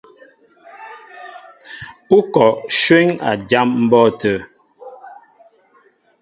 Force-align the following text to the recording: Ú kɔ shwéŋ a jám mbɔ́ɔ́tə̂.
Ú 2.17 2.19
kɔ 2.33 2.45
shwéŋ 2.79 3.07
a 3.29 3.31
jám 3.49 3.69
mbɔ́ɔ́tə̂. 3.83 4.35